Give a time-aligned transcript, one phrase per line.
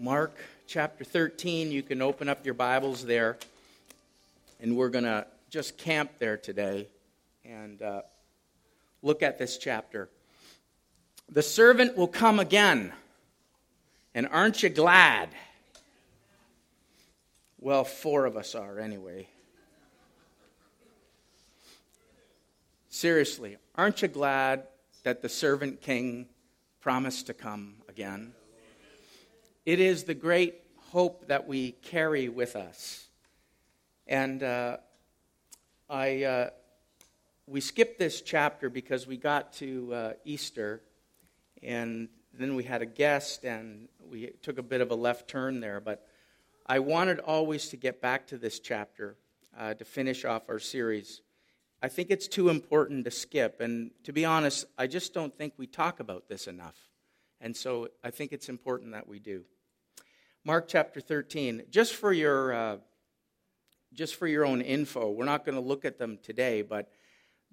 [0.00, 1.72] Mark chapter 13.
[1.72, 3.36] You can open up your Bibles there,
[4.60, 6.86] and we're going to just camp there today
[7.44, 8.02] and uh,
[9.02, 10.08] look at this chapter.
[11.28, 12.92] The servant will come again,
[14.14, 15.30] and aren't you glad?
[17.58, 19.26] Well, four of us are anyway.
[22.88, 24.62] Seriously, aren't you glad
[25.02, 26.26] that the servant king
[26.80, 28.32] promised to come again?
[29.68, 30.54] It is the great
[30.92, 33.06] hope that we carry with us.
[34.06, 34.78] And uh,
[35.90, 36.50] I, uh,
[37.46, 40.80] we skipped this chapter because we got to uh, Easter,
[41.62, 45.60] and then we had a guest, and we took a bit of a left turn
[45.60, 45.80] there.
[45.80, 46.08] But
[46.64, 49.16] I wanted always to get back to this chapter
[49.54, 51.20] uh, to finish off our series.
[51.82, 55.52] I think it's too important to skip, and to be honest, I just don't think
[55.58, 56.88] we talk about this enough.
[57.38, 59.44] And so I think it's important that we do.
[60.44, 61.64] Mark chapter 13.
[61.68, 62.76] Just for your, uh,
[63.92, 66.90] just for your own info, we're not going to look at them today, but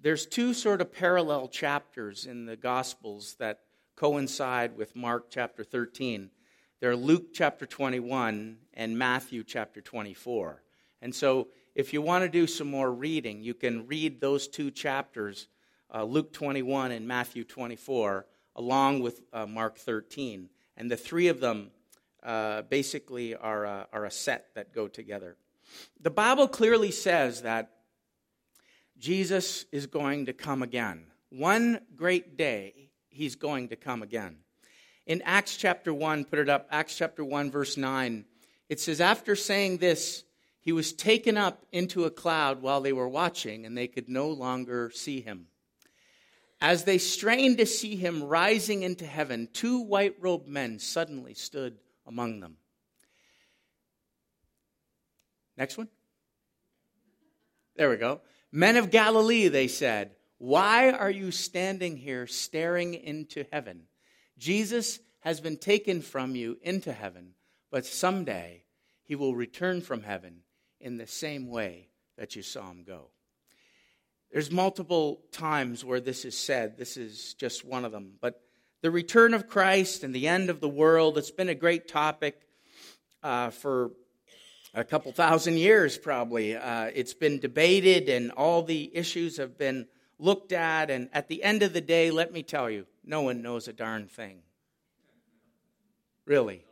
[0.00, 3.60] there's two sort of parallel chapters in the Gospels that
[3.96, 6.30] coincide with Mark chapter 13.
[6.80, 10.62] They're Luke chapter 21 and Matthew chapter 24.
[11.02, 14.70] And so, if you want to do some more reading, you can read those two
[14.70, 15.48] chapters,
[15.94, 20.48] uh, Luke 21 and Matthew 24, along with uh, Mark 13.
[20.78, 21.70] And the three of them
[22.26, 25.36] uh, basically are a, are a set that go together.
[26.00, 27.70] The Bible clearly says that
[28.98, 31.06] Jesus is going to come again.
[31.30, 34.38] One great day, he's going to come again.
[35.06, 38.24] In Acts chapter 1, put it up, Acts chapter 1, verse 9,
[38.68, 40.24] it says, After saying this,
[40.60, 44.28] he was taken up into a cloud while they were watching, and they could no
[44.28, 45.46] longer see him.
[46.60, 51.78] As they strained to see him rising into heaven, two white robed men suddenly stood
[52.06, 52.56] among them.
[55.56, 55.88] Next one.
[57.76, 58.20] There we go.
[58.52, 63.82] Men of Galilee, they said, why are you standing here staring into heaven?
[64.38, 67.32] Jesus has been taken from you into heaven,
[67.70, 68.64] but someday
[69.02, 70.40] he will return from heaven
[70.80, 71.88] in the same way
[72.18, 73.08] that you saw him go.
[74.30, 76.76] There's multiple times where this is said.
[76.76, 78.14] This is just one of them.
[78.20, 78.40] But
[78.86, 81.18] the return of Christ and the end of the world.
[81.18, 82.40] It's been a great topic
[83.20, 83.90] uh, for
[84.74, 86.54] a couple thousand years, probably.
[86.54, 89.88] Uh, it's been debated, and all the issues have been
[90.20, 90.88] looked at.
[90.88, 93.72] And at the end of the day, let me tell you, no one knows a
[93.72, 94.42] darn thing.
[96.24, 96.64] Really.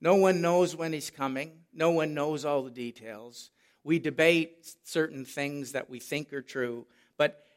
[0.00, 3.50] No one knows when he's coming, no one knows all the details.
[3.84, 6.86] We debate certain things that we think are true,
[7.18, 7.47] but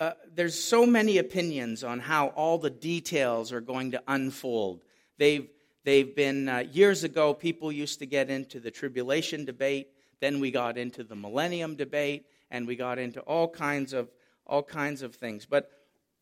[0.00, 4.82] uh, there's so many opinions on how all the details are going to unfold.
[5.18, 5.48] They've,
[5.84, 9.88] they've been, uh, years ago, people used to get into the tribulation debate.
[10.20, 14.10] Then we got into the millennium debate, and we got into all kinds of,
[14.46, 15.46] all kinds of things.
[15.46, 15.70] But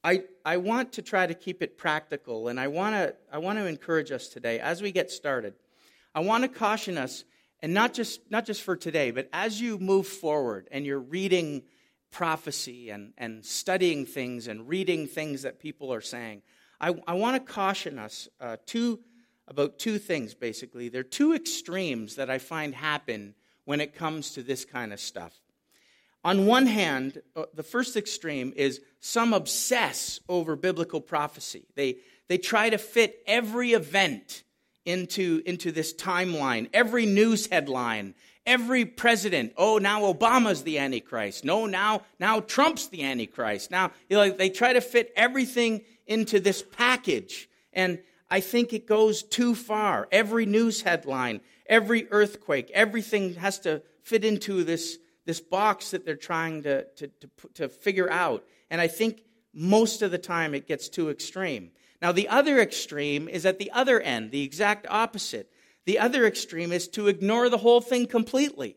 [0.05, 3.59] I, I want to try to keep it practical, and I want to I want
[3.59, 5.55] to encourage us today as we get started.
[6.15, 7.25] I want to caution us,
[7.61, 11.63] and not just not just for today, but as you move forward and you're reading
[12.13, 16.43] prophecy and, and studying things and reading things that people are saying,
[16.81, 19.01] I, I want to caution us uh, two,
[19.49, 20.89] about two things, basically.
[20.89, 23.35] There are two extremes that I find happen
[23.65, 25.33] when it comes to this kind of stuff.
[26.25, 31.67] On one hand, uh, the first extreme is some obsess over biblical prophecy.
[31.75, 31.97] They,
[32.29, 34.45] they try to fit every event
[34.85, 38.15] into, into this timeline, every news headline,
[38.45, 41.45] Every president, oh, now Obama's the Antichrist.
[41.45, 43.71] No, now, now Trump's the Antichrist.
[43.71, 47.49] Now, you know, they try to fit everything into this package.
[47.73, 50.09] And I think it goes too far.
[50.11, 56.17] Every news headline, every earthquake, everything has to fit into this, this box that they're
[56.17, 58.45] trying to, to, to, to figure out.
[58.71, 59.23] And I think
[59.55, 61.71] most of the time it gets too extreme.
[62.01, 65.49] Now, the other extreme is at the other end, the exact opposite.
[65.85, 68.77] The other extreme is to ignore the whole thing completely,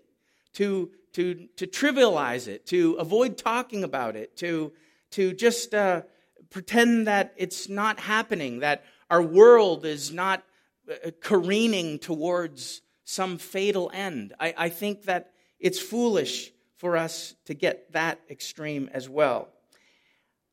[0.54, 4.74] to, to, to trivialize it, to avoid talking about it, to,
[5.12, 6.02] to just uh,
[6.50, 10.44] pretend that it's not happening, that our world is not
[10.90, 14.34] uh, careening towards some fatal end.
[14.40, 19.50] I, I think that it's foolish for us to get that extreme as well.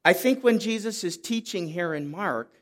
[0.04, 2.52] I think when Jesus is teaching here in Mark,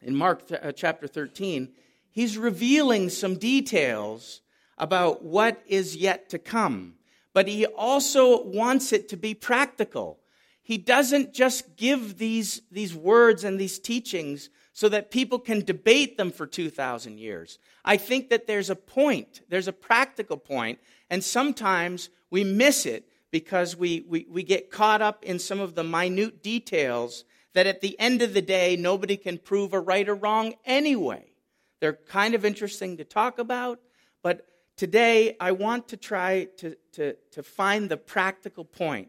[0.00, 1.72] in Mark uh, chapter 13,
[2.16, 4.40] he's revealing some details
[4.78, 6.94] about what is yet to come.
[7.34, 10.18] But he also wants it to be practical.
[10.62, 16.16] He doesn't just give these, these words and these teachings so that people can debate
[16.16, 17.58] them for 2,000 years.
[17.84, 20.78] I think that there's a point, there's a practical point,
[21.10, 25.74] and sometimes we miss it because we, we, we get caught up in some of
[25.74, 30.08] the minute details that at the end of the day, nobody can prove a right
[30.08, 31.35] or wrong anyway.
[31.80, 33.80] They're kind of interesting to talk about,
[34.22, 34.46] but
[34.76, 39.08] today I want to try to, to, to find the practical point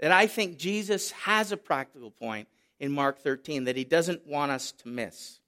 [0.00, 2.48] that I think Jesus has a practical point
[2.78, 5.40] in Mark 13 that he doesn't want us to miss.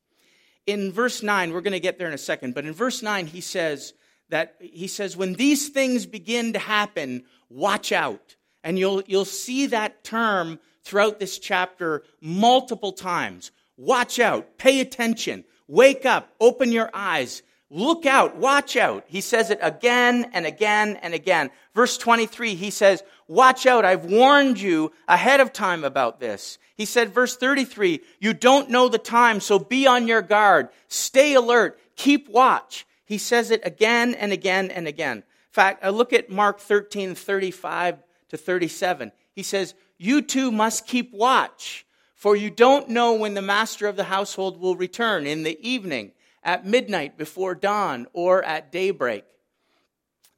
[0.66, 3.26] In verse 9, we're going to get there in a second, but in verse 9,
[3.26, 3.94] he says
[4.28, 8.36] that he says, when these things begin to happen, watch out.
[8.62, 13.50] And you'll, you'll see that term throughout this chapter multiple times.
[13.76, 19.04] Watch out, pay attention, wake up, open your eyes, look out, watch out.
[19.06, 21.50] He says it again and again and again.
[21.74, 26.58] Verse 23, he says, Watch out, I've warned you ahead of time about this.
[26.78, 30.68] He said, verse 33, you don't know the time, so be on your guard.
[30.86, 31.78] Stay alert.
[31.96, 32.86] Keep watch.
[33.04, 35.18] He says it again and again and again.
[35.18, 37.98] In fact, I look at Mark 13, 35
[38.28, 39.12] to 37.
[39.32, 41.84] He says, You too must keep watch,
[42.18, 46.10] for you don't know when the master of the household will return in the evening,
[46.42, 49.24] at midnight, before dawn, or at daybreak.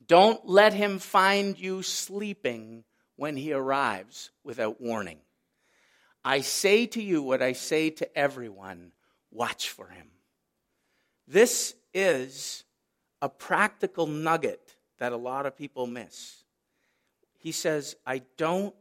[0.07, 2.85] Don't let him find you sleeping
[3.17, 5.21] when he arrives without warning.
[6.23, 8.93] I say to you what I say to everyone
[9.31, 10.09] watch for him.
[11.27, 12.63] This is
[13.23, 16.45] a practical nugget that a lot of people miss.
[17.39, 18.75] He says, I don't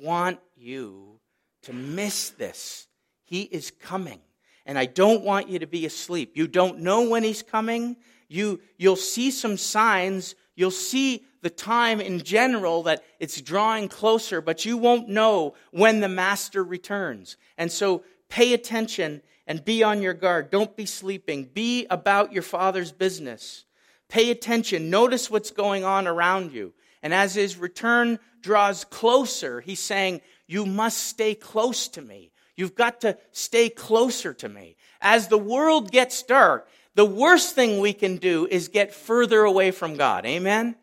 [0.00, 1.19] want you
[1.62, 2.86] to miss this.
[3.24, 4.20] He is coming.
[4.66, 6.32] And I don't want you to be asleep.
[6.34, 7.96] You don't know when he's coming.
[8.28, 10.34] You, you'll see some signs.
[10.54, 16.00] You'll see the time in general that it's drawing closer, but you won't know when
[16.00, 17.36] the master returns.
[17.56, 20.50] And so pay attention and be on your guard.
[20.50, 21.50] Don't be sleeping.
[21.52, 23.64] Be about your father's business.
[24.08, 24.90] Pay attention.
[24.90, 26.72] Notice what's going on around you.
[27.02, 32.32] And as his return draws closer, he's saying, You must stay close to me.
[32.56, 34.74] You've got to stay closer to me.
[35.00, 39.70] As the world gets dark, the worst thing we can do is get further away
[39.70, 40.26] from God.
[40.26, 40.74] Amen?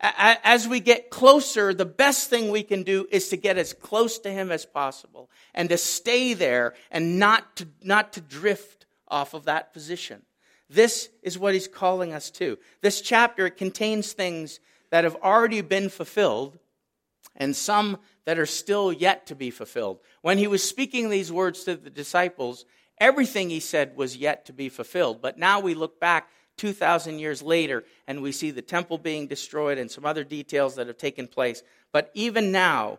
[0.00, 4.20] as we get closer, the best thing we can do is to get as close
[4.20, 9.34] to Him as possible and to stay there and not to, not to drift off
[9.34, 10.22] of that position.
[10.70, 12.58] This is what He's calling us to.
[12.80, 16.60] This chapter contains things that have already been fulfilled
[17.36, 20.00] and some that are still yet to be fulfilled.
[20.22, 22.64] When He was speaking these words to the disciples,
[22.98, 25.20] everything He said was yet to be fulfilled.
[25.20, 29.78] But now we look back 2,000 years later, and we see the temple being destroyed
[29.78, 31.62] and some other details that have taken place.
[31.92, 32.98] But even now,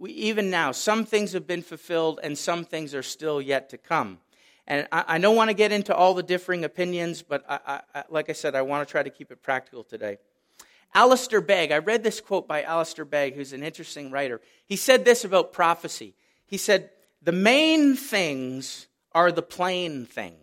[0.00, 3.78] we, even now, some things have been fulfilled and some things are still yet to
[3.78, 4.18] come.
[4.66, 8.04] And I, I don't want to get into all the differing opinions, but I, I,
[8.10, 10.18] like I said, I want to try to keep it practical today.
[10.94, 14.40] Alistair Begg, I read this quote by Alistair Begg, who's an interesting writer.
[14.66, 16.14] He said this about prophecy.
[16.46, 16.90] He said,
[17.22, 20.38] The main things are the plain things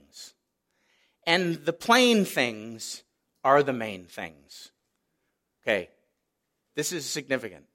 [1.25, 3.03] and the plain things
[3.44, 4.71] are the main things.
[5.63, 5.89] Okay,
[6.75, 7.65] this is significant.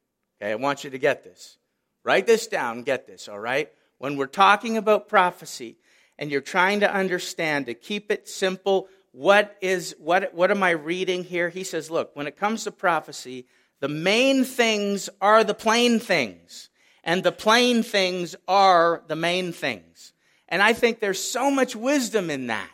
[0.40, 1.58] Okay, I want you to get this.
[2.05, 3.70] Write this down, get this, all right?
[3.99, 5.76] When we're talking about prophecy
[6.19, 10.70] and you're trying to understand to keep it simple, what is what what am I
[10.70, 11.48] reading here?
[11.48, 13.46] He says, look, when it comes to prophecy,
[13.80, 16.70] the main things are the plain things,
[17.02, 20.12] and the plain things are the main things.
[20.49, 22.68] And I think there's so much wisdom in that.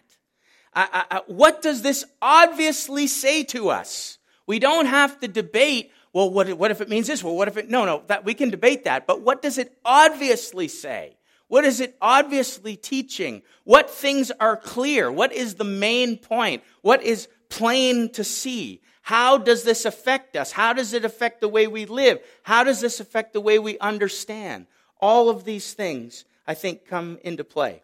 [0.74, 4.18] I, I, what does this obviously say to us?
[4.46, 7.24] We don't have to debate, well, what, what if it means this?
[7.24, 9.06] Well, what if it, no, no, that, we can debate that.
[9.06, 11.15] But what does it obviously say?
[11.48, 13.42] What is it obviously teaching?
[13.64, 15.10] What things are clear?
[15.10, 16.62] What is the main point?
[16.82, 18.82] What is plain to see?
[19.02, 20.50] How does this affect us?
[20.50, 22.18] How does it affect the way we live?
[22.42, 24.66] How does this affect the way we understand?
[25.00, 27.82] All of these things, I think, come into play.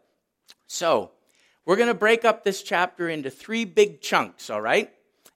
[0.66, 1.12] So,
[1.64, 4.90] we're going to break up this chapter into three big chunks, all right?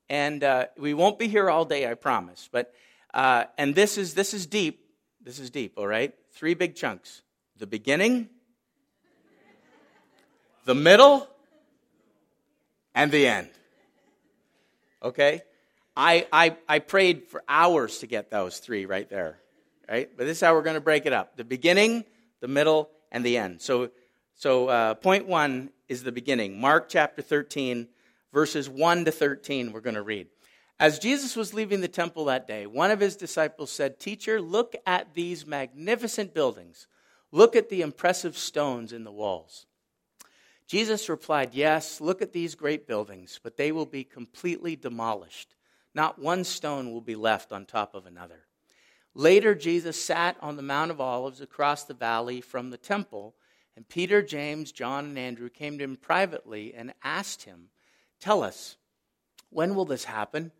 [0.09, 2.49] And uh, we won't be here all day, I promise.
[2.51, 2.75] But
[3.15, 4.85] uh, and this is this is deep.
[5.23, 6.13] This is deep, all right?
[6.33, 7.23] Three big chunks:
[7.59, 8.29] the beginning,
[10.65, 11.29] the middle,
[12.95, 13.49] and the end.
[15.03, 15.43] Okay?
[15.97, 19.39] I, I, I prayed for hours to get those three right there,
[19.89, 20.11] right?
[20.17, 22.05] But this is how we're going to break it up the beginning,
[22.41, 23.63] the middle, and the end.
[23.63, 23.91] So,
[24.35, 26.61] so uh, point one is the beginning.
[26.61, 27.89] Mark chapter 13,
[28.33, 30.27] verses 1 to 13, we're going to read.
[30.79, 34.77] As Jesus was leaving the temple that day, one of his disciples said, Teacher, look
[34.85, 36.87] at these magnificent buildings.
[37.33, 39.67] Look at the impressive stones in the walls.
[40.67, 45.55] Jesus replied, Yes, look at these great buildings, but they will be completely demolished.
[45.95, 48.47] Not one stone will be left on top of another.
[49.15, 53.35] Later, Jesus sat on the Mount of Olives across the valley from the temple,
[53.75, 57.69] and Peter, James, John, and Andrew came to him privately and asked him,
[58.21, 58.77] Tell us,
[59.51, 60.53] when will this happen?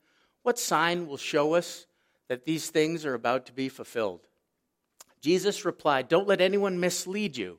[0.43, 1.87] What sign will show us
[2.29, 4.27] that these things are about to be fulfilled?
[5.27, 7.59] Jesus replied, Don't let anyone mislead you.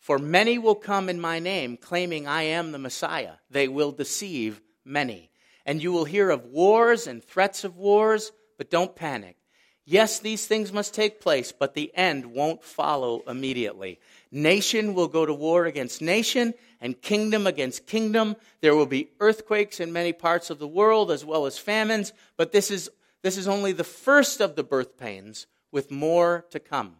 [0.00, 3.34] For many will come in my name, claiming I am the Messiah.
[3.48, 5.30] They will deceive many.
[5.64, 9.36] And you will hear of wars and threats of wars, but don't panic.
[9.84, 14.00] Yes, these things must take place, but the end won't follow immediately.
[14.32, 18.34] Nation will go to war against nation, and kingdom against kingdom.
[18.60, 22.50] There will be earthquakes in many parts of the world, as well as famines, but
[22.50, 22.90] this is,
[23.22, 26.96] this is only the first of the birth pains, with more to come.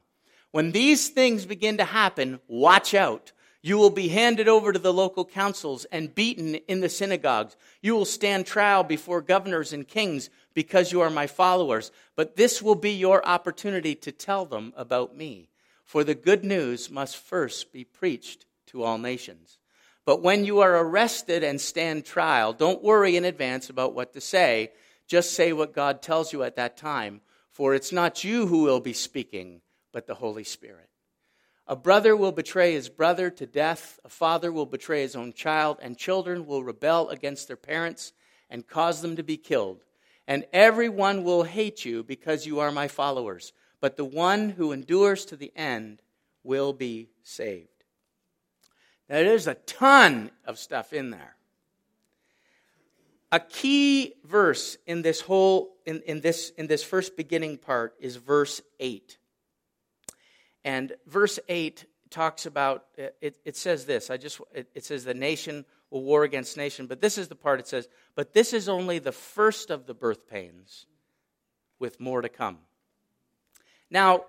[0.55, 3.33] When these things begin to happen, watch out.
[3.61, 7.57] You will be handed over to the local councils and beaten in the synagogues.
[7.83, 11.91] You will stand trial before governors and kings because you are my followers.
[12.15, 15.49] But this will be your opportunity to tell them about me.
[15.85, 19.59] For the good news must first be preached to all nations.
[20.05, 24.21] But when you are arrested and stand trial, don't worry in advance about what to
[24.21, 24.71] say.
[25.09, 27.23] Just say what God tells you at that time.
[27.51, 29.63] For it's not you who will be speaking
[29.95, 30.91] but the Holy Spirit.
[31.67, 35.79] A brother will betray his brother to death, a father will betray his own child,
[35.81, 38.13] and children will rebel against their parents
[38.51, 39.85] and cause them to be killed.
[40.27, 45.25] And everyone will hate you because you are my followers, but the one who endures
[45.27, 46.03] to the end
[46.43, 47.69] will be saved.
[49.09, 51.37] Now, there's a ton of stuff in there.
[53.31, 58.17] A key verse in this whole in, in this in this first beginning part is
[58.17, 59.19] verse 8.
[60.65, 64.09] And verse 8 talks about, it, it says this.
[64.09, 66.87] I just, it, it says the nation will war against nation.
[66.87, 69.95] But this is the part it says, but this is only the first of the
[69.95, 70.87] birth pains
[71.79, 72.59] with more to come.
[73.91, 74.25] Now,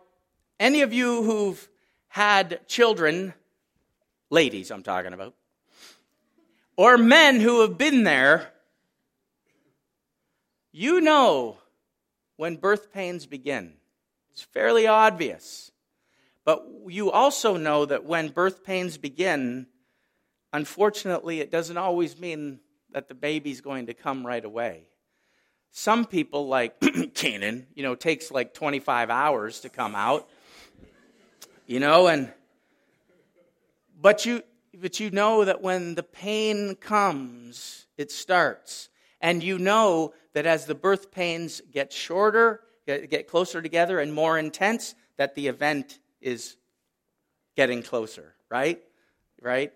[0.59, 1.69] any of you who've
[2.07, 3.33] had children,
[4.29, 5.35] ladies I'm talking about,
[6.77, 8.51] or men who have been there,
[10.71, 11.57] you know
[12.35, 13.73] when birth pains begin.
[14.31, 15.71] It's fairly obvious.
[16.45, 19.65] But you also know that when birth pains begin,
[20.53, 22.59] unfortunately, it doesn't always mean
[22.91, 24.87] that the baby's going to come right away.
[25.71, 26.79] Some people, like
[27.15, 30.29] Canaan, you know, takes like 25 hours to come out,
[31.65, 32.31] you know, and
[33.99, 34.43] but you
[34.79, 38.89] but you know that when the pain comes, it starts.
[39.19, 44.13] And you know that as the birth pains get shorter, get, get closer together and
[44.13, 46.57] more intense, that the event is
[47.55, 48.81] getting closer, right?
[49.41, 49.71] Right?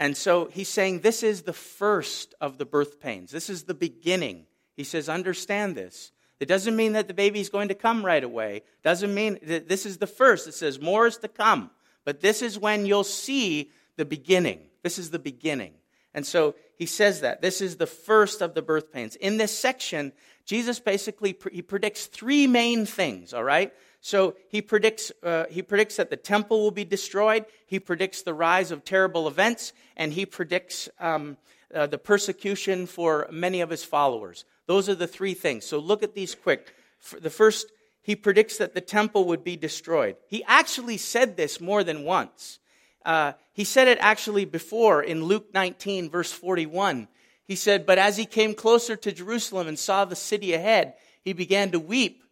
[0.00, 3.30] And so he's saying this is the first of the birth pains.
[3.30, 4.46] This is the beginning.
[4.76, 6.12] He says, understand this.
[6.40, 8.62] It doesn't mean that the baby's going to come right away.
[8.82, 10.46] Doesn't mean that this is the first.
[10.46, 11.70] It says more is to come.
[12.04, 14.60] But this is when you'll see the beginning.
[14.82, 15.74] This is the beginning.
[16.14, 17.42] And so he says that.
[17.42, 19.16] This is the first of the birth pains.
[19.16, 20.12] In this section,
[20.46, 23.72] Jesus basically he predicts three main things, all right?
[24.00, 27.44] So he predicts, uh, he predicts that the temple will be destroyed.
[27.66, 31.36] He predicts the rise of terrible events, and he predicts um,
[31.74, 34.44] uh, the persecution for many of his followers.
[34.66, 35.64] Those are the three things.
[35.64, 36.74] So look at these quick.
[36.98, 37.70] For the first,
[38.02, 40.16] he predicts that the temple would be destroyed.
[40.28, 42.58] He actually said this more than once.
[43.04, 47.08] Uh, he said it actually before in Luke 19, verse 41.
[47.44, 51.32] He said, But as he came closer to Jerusalem and saw the city ahead, he
[51.32, 52.22] began to weep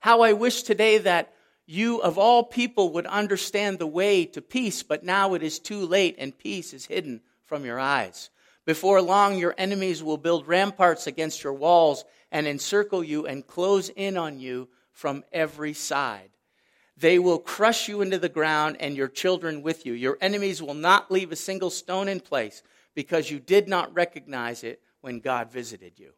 [0.00, 1.32] how I wish today that
[1.66, 5.84] you of all people would understand the way to peace, but now it is too
[5.84, 8.30] late and peace is hidden from your eyes.
[8.64, 13.88] Before long, your enemies will build ramparts against your walls and encircle you and close
[13.88, 16.30] in on you from every side.
[16.96, 19.92] They will crush you into the ground and your children with you.
[19.92, 22.62] Your enemies will not leave a single stone in place
[22.94, 26.10] because you did not recognize it when God visited you.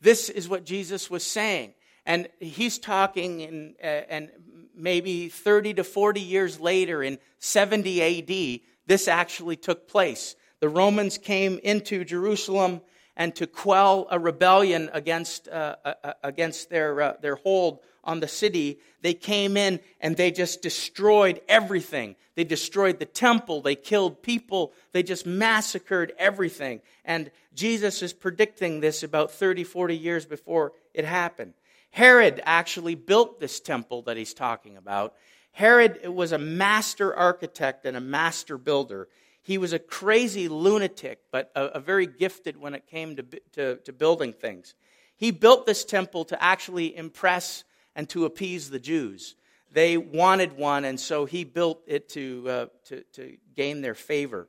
[0.00, 1.74] This is what Jesus was saying.
[2.10, 4.30] And he's talking, in, uh, and
[4.74, 10.34] maybe 30 to 40 years later, in 70 AD, this actually took place.
[10.58, 12.80] The Romans came into Jerusalem
[13.16, 18.18] and to quell a rebellion against, uh, uh, uh against their, uh, their hold on
[18.18, 22.16] the city, they came in and they just destroyed everything.
[22.34, 26.80] They destroyed the temple, they killed people, they just massacred everything.
[27.04, 31.54] And Jesus is predicting this about 30, 40 years before it happened.
[31.90, 35.14] Herod actually built this temple that he's talking about.
[35.52, 39.08] Herod was a master architect and a master builder.
[39.42, 43.76] He was a crazy lunatic, but a, a very gifted when it came to, to,
[43.76, 44.74] to building things.
[45.16, 47.64] He built this temple to actually impress
[47.96, 49.34] and to appease the Jews.
[49.72, 54.48] They wanted one, and so he built it to, uh, to, to gain their favor.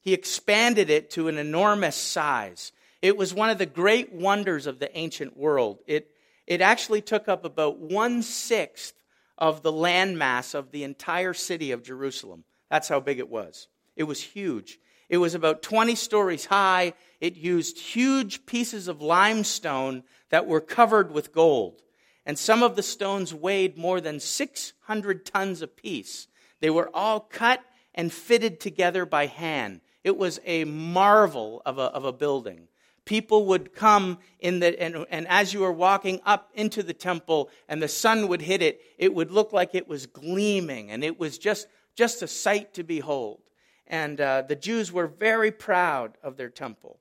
[0.00, 2.72] He expanded it to an enormous size.
[3.00, 5.78] It was one of the great wonders of the ancient world.
[5.86, 6.10] It,
[6.46, 8.94] it actually took up about one sixth
[9.38, 12.44] of the landmass of the entire city of Jerusalem.
[12.70, 13.68] That's how big it was.
[13.96, 14.78] It was huge.
[15.08, 16.94] It was about 20 stories high.
[17.20, 21.82] It used huge pieces of limestone that were covered with gold.
[22.24, 26.28] And some of the stones weighed more than 600 tons apiece.
[26.60, 27.62] They were all cut
[27.94, 29.80] and fitted together by hand.
[30.04, 32.68] It was a marvel of a, of a building.
[33.04, 37.50] People would come in the, and, and as you were walking up into the temple
[37.68, 41.18] and the sun would hit it, it would look like it was gleaming and it
[41.18, 41.66] was just,
[41.96, 43.40] just a sight to behold.
[43.88, 46.98] And uh, the Jews were very proud of their temple.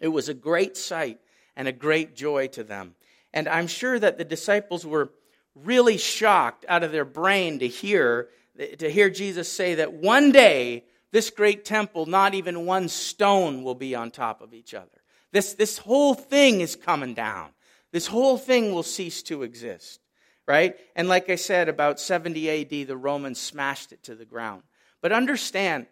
[0.00, 1.18] It was a great sight
[1.56, 2.94] and a great joy to them.
[3.34, 5.10] And I'm sure that the disciples were
[5.54, 8.28] really shocked out of their brain to hear,
[8.78, 13.74] to hear Jesus say that one day this great temple, not even one stone will
[13.74, 14.97] be on top of each other.
[15.32, 17.50] This, this whole thing is coming down.
[17.92, 20.00] This whole thing will cease to exist,
[20.46, 20.76] right?
[20.94, 24.62] And like I said, about 70 AD, the Romans smashed it to the ground.
[25.00, 25.86] But understand,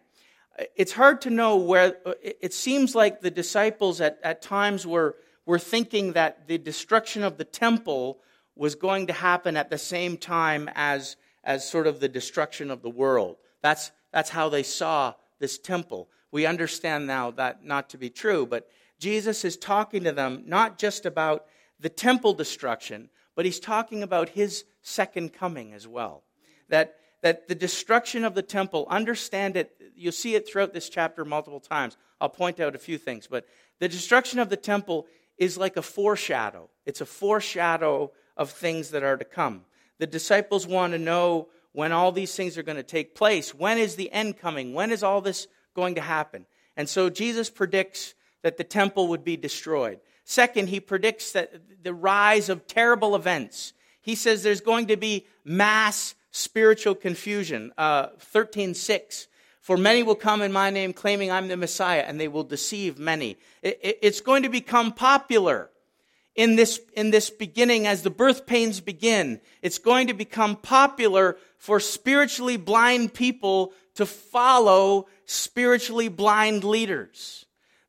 [0.75, 5.15] it's hard to know where, it seems like the disciples at, at times were,
[5.45, 8.19] were thinking that the destruction of the temple
[8.55, 12.81] was going to happen at the same time as, as sort of the destruction of
[12.81, 13.37] the world.
[13.61, 16.09] That's, that's how they saw this temple.
[16.31, 18.67] We understand now that not to be true, but
[18.99, 21.45] Jesus is talking to them not just about
[21.79, 26.23] the temple destruction, but he's talking about his second coming as well.
[26.69, 31.23] That, that the destruction of the temple, understand it, you'll see it throughout this chapter
[31.23, 31.97] multiple times.
[32.19, 33.45] I'll point out a few things, but
[33.79, 35.05] the destruction of the temple
[35.37, 36.69] is like a foreshadow.
[36.85, 39.65] It's a foreshadow of things that are to come.
[39.99, 43.53] The disciples want to know when all these things are going to take place.
[43.53, 44.73] When is the end coming?
[44.73, 46.47] When is all this going to happen?
[46.75, 48.15] And so Jesus predicts
[48.47, 49.99] that the temple would be destroyed.
[50.23, 51.51] Second, he predicts that
[51.83, 53.73] the rise of terrible events.
[54.01, 57.73] He says there's going to be mass spiritual confusion.
[57.77, 59.27] Uh, 13.6,
[59.59, 62.97] for many will come in my name claiming I'm the Messiah, and they will deceive
[62.97, 63.35] many.
[63.61, 65.69] It, it, it's going to become popular
[66.37, 71.35] in this, in this beginning, as the birth pains begin, it's going to become popular
[71.57, 77.46] for spiritually blind people to follow spiritually blind leaders.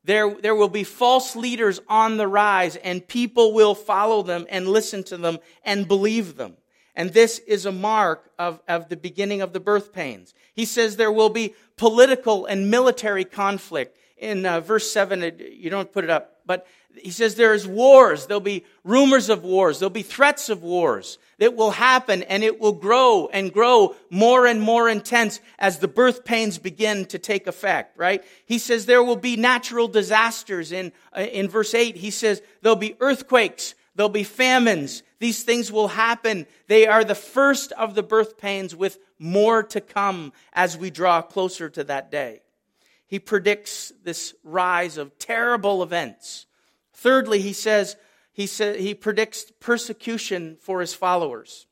[0.09, 4.67] There, there will be false leaders on the rise, and people will follow them and
[4.67, 6.57] listen to them and believe them.
[6.95, 10.33] And this is a mark of, of the beginning of the birth pains.
[10.55, 13.99] He says there will be political and military conflict.
[14.19, 18.25] In uh, verse 7, you don't put it up, but he says there's wars.
[18.25, 19.79] There'll be rumors of wars.
[19.79, 24.45] There'll be threats of wars that will happen and it will grow and grow more
[24.45, 28.23] and more intense as the birth pains begin to take effect, right?
[28.45, 31.95] He says there will be natural disasters in, uh, in verse 8.
[31.95, 33.75] He says there'll be earthquakes.
[33.95, 35.03] There'll be famines.
[35.19, 36.47] These things will happen.
[36.67, 41.21] They are the first of the birth pains with more to come as we draw
[41.21, 42.41] closer to that day.
[43.09, 46.45] He predicts this rise of terrible events
[46.99, 47.95] Thirdly, he says,
[48.33, 51.65] he, says, he predicts persecution for his followers.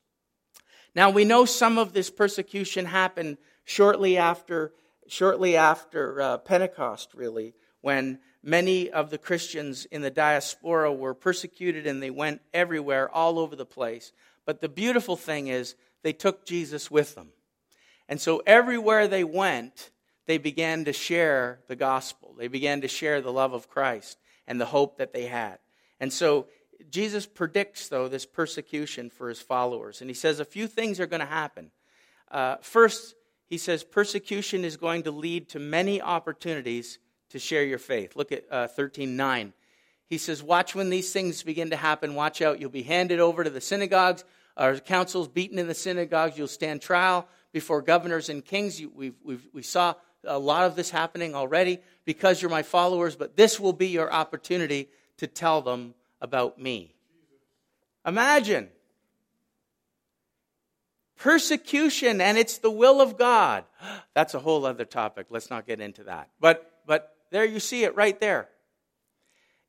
[0.94, 4.72] Now we know some of this persecution happened shortly after,
[5.06, 11.86] shortly after uh, Pentecost, really, when many of the Christians in the diaspora were persecuted
[11.86, 14.12] and they went everywhere, all over the place.
[14.46, 17.32] But the beautiful thing is, they took Jesus with them.
[18.08, 19.90] And so everywhere they went,
[20.28, 22.34] they began to share the gospel.
[22.36, 25.58] They began to share the love of Christ and the hope that they had.
[25.98, 26.48] And so
[26.90, 30.02] Jesus predicts, though, this persecution for his followers.
[30.02, 31.70] And he says a few things are going to happen.
[32.30, 33.14] Uh, first,
[33.46, 36.98] he says persecution is going to lead to many opportunities
[37.30, 38.14] to share your faith.
[38.14, 39.54] Look at uh, 13.9.
[40.10, 42.14] He says, Watch when these things begin to happen.
[42.14, 42.60] Watch out.
[42.60, 44.24] You'll be handed over to the synagogues,
[44.58, 46.36] our councils beaten in the synagogues.
[46.36, 48.78] You'll stand trial before governors and kings.
[48.78, 49.94] You, we've, we saw
[50.28, 54.12] a lot of this happening already because you're my followers, but this will be your
[54.12, 56.94] opportunity to tell them about me.
[58.06, 58.68] Imagine
[61.16, 63.64] persecution and it's the will of God.
[64.14, 65.26] That's a whole other topic.
[65.30, 66.28] Let's not get into that.
[66.40, 68.48] But but there you see it right there.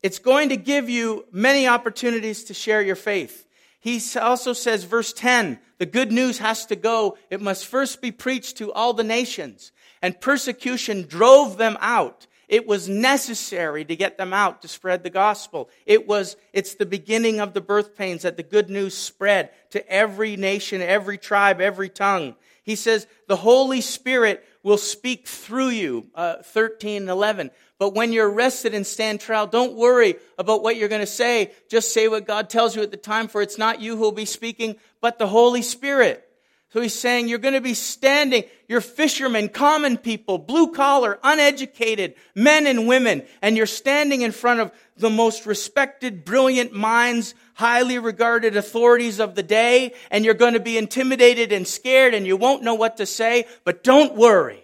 [0.01, 3.45] It's going to give you many opportunities to share your faith.
[3.81, 7.17] He also says, verse 10, the good news has to go.
[7.29, 9.71] It must first be preached to all the nations.
[10.01, 12.27] And persecution drove them out.
[12.47, 15.69] It was necessary to get them out to spread the gospel.
[15.85, 19.87] It was, it's the beginning of the birth pains that the good news spread to
[19.87, 22.35] every nation, every tribe, every tongue.
[22.63, 27.51] He says, the Holy Spirit will speak through you, uh, 13, 11.
[27.77, 31.51] But when you're arrested and stand trial, don't worry about what you're going to say.
[31.69, 34.11] Just say what God tells you at the time, for it's not you who will
[34.11, 36.28] be speaking, but the Holy Spirit.
[36.71, 42.13] So he's saying you're going to be standing, you're fishermen, common people, blue collar, uneducated,
[42.35, 47.97] men and women, and you're standing in front of the most respected, brilliant minds, highly
[47.97, 52.37] regarded authorities of the day, and you're going to be intimidated and scared and you
[52.37, 54.61] won't know what to say, but don't worry,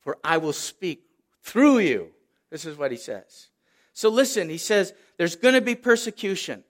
[0.00, 1.04] for I will speak
[1.42, 2.10] through you.
[2.50, 3.48] This is what he says.
[3.94, 6.64] So listen, he says, there's going to be persecution.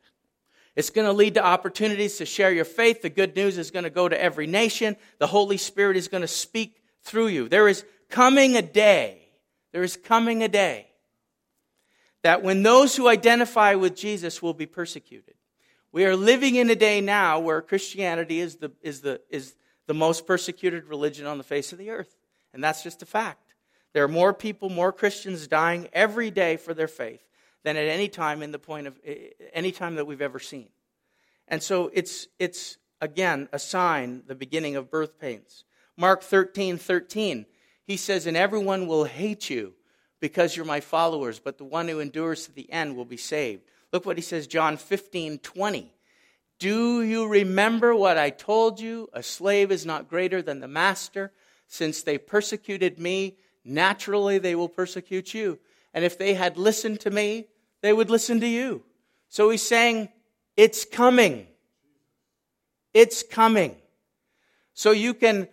[0.76, 3.02] It's going to lead to opportunities to share your faith.
[3.02, 4.96] The good news is going to go to every nation.
[5.18, 7.48] The Holy Spirit is going to speak through you.
[7.48, 9.28] There is coming a day,
[9.72, 10.87] there is coming a day
[12.22, 15.35] that when those who identify with Jesus will be persecuted.
[15.92, 19.56] We are living in a day now where Christianity is the, is the, is
[19.87, 22.14] the most persecuted religion on the face of the earth.
[22.52, 23.54] And that's just a fact.
[23.92, 27.22] There are more people, more Christians dying every day for their faith
[27.62, 28.99] than at any time in the point of
[29.53, 30.68] any time that we've ever seen.
[31.49, 35.64] And so it's it's again a sign, the beginning of birth pains.
[35.96, 37.44] Mark 13, 13,
[37.85, 39.75] he says, And everyone will hate you
[40.20, 43.62] because you're my followers, but the one who endures to the end will be saved.
[43.92, 45.92] Look what he says, John 15, 20.
[46.59, 49.09] Do you remember what I told you?
[49.12, 51.33] A slave is not greater than the master.
[51.66, 55.59] Since they persecuted me, naturally they will persecute you.
[55.92, 57.46] And if they had listened to me,
[57.83, 58.83] they would listen to you.
[59.29, 60.09] So he's saying,
[60.57, 61.46] It's coming.
[62.92, 63.76] It's coming.
[64.74, 65.48] So you can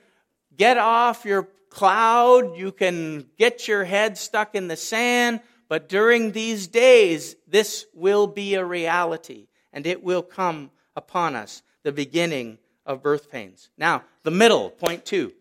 [0.55, 6.31] get off your cloud, you can get your head stuck in the sand, but during
[6.31, 12.57] these days, this will be a reality and it will come upon us, the beginning
[12.85, 13.69] of birth pains.
[13.77, 15.33] Now, the middle, point two.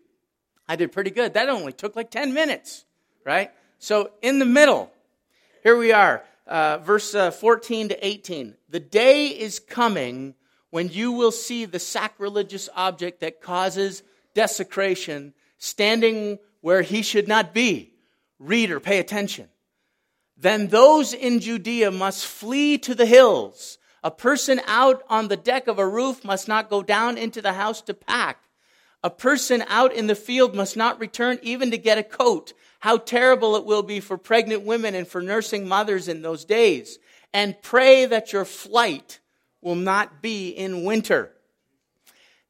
[0.67, 1.33] I did pretty good.
[1.33, 2.85] That only took like 10 minutes,
[3.25, 3.51] right?
[3.79, 4.91] So in the middle,
[5.63, 8.55] here we are, uh, verse uh, 14 to 18.
[8.69, 10.35] The day is coming
[10.69, 17.53] when you will see the sacrilegious object that causes desecration standing where he should not
[17.53, 17.93] be.
[18.39, 19.47] Reader, pay attention.
[20.35, 23.77] Then those in Judea must flee to the hills.
[24.03, 27.53] A person out on the deck of a roof must not go down into the
[27.53, 28.39] house to pack.
[29.03, 32.53] A person out in the field must not return even to get a coat.
[32.79, 36.99] How terrible it will be for pregnant women and for nursing mothers in those days.
[37.33, 39.19] And pray that your flight
[39.61, 41.31] will not be in winter.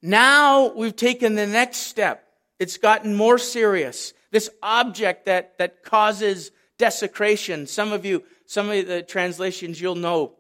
[0.02, 2.24] Now we've taken the next step.
[2.60, 4.14] It's gotten more serious.
[4.32, 7.68] This object that, that causes desecration.
[7.68, 10.34] Some of you, some of the translations you'll know.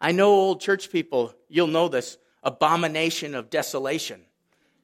[0.00, 2.16] I know old church people, you'll know this.
[2.42, 4.22] Abomination of desolation.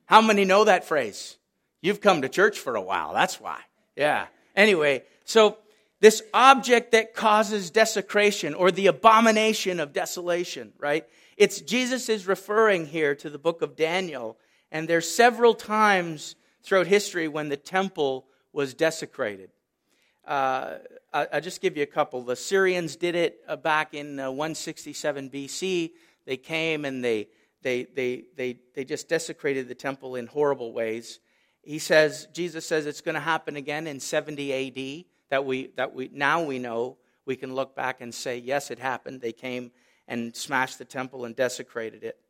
[0.06, 1.36] How many know that phrase?
[1.80, 3.60] You've come to church for a while, that's why.
[3.96, 4.26] Yeah.
[4.54, 5.58] Anyway, so
[6.00, 11.06] this object that causes desecration or the abomination of desolation, right?
[11.36, 14.38] It's Jesus is referring here to the book of Daniel,
[14.70, 19.50] and there's several times throughout history when the temple was desecrated.
[20.26, 20.78] Uh,
[21.12, 22.22] I'll just give you a couple.
[22.22, 25.92] The Syrians did it uh, back in uh, 167 BC.
[26.24, 27.28] They came and they
[27.66, 31.18] they, they, they, they just desecrated the temple in horrible ways.
[31.62, 35.04] He says, Jesus says it's going to happen again in 70 AD.
[35.30, 38.78] That we, that we, now we know we can look back and say, yes, it
[38.78, 39.20] happened.
[39.20, 39.72] They came
[40.06, 42.20] and smashed the temple and desecrated it.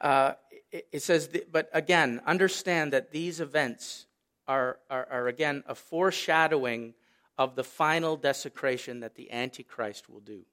[0.00, 0.32] Uh,
[0.72, 4.06] it, it, says, but again, understand that these events
[4.48, 6.94] are, are, are again a foreshadowing
[7.36, 10.46] of the final desecration that the Antichrist will do.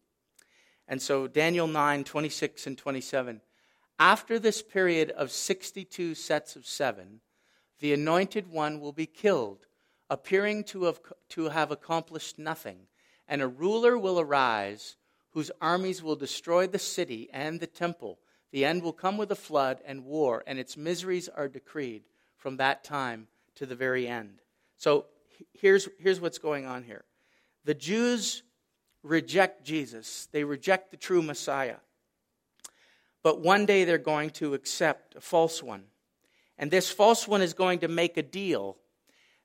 [0.88, 3.41] And so, Daniel 9, 26 and 27.
[4.00, 7.22] After this period of 62 sets of seven,
[7.80, 9.67] the anointed one will be killed,
[10.10, 12.88] appearing to have, to have accomplished nothing.
[13.28, 14.98] And a ruler will arise
[15.32, 18.20] whose armies will destroy the city and the temple.
[18.52, 22.04] The end will come with a flood and war, and its miseries are decreed
[22.38, 24.41] from that time to the very end.
[24.78, 25.06] So
[25.54, 27.06] here's, here's what's going on here.
[27.63, 28.44] The Jews
[29.04, 31.78] reject Jesus, they reject the true Messiah.
[33.24, 35.84] But one day they're going to accept a false one.
[36.58, 38.78] And this false one is going to make a deal.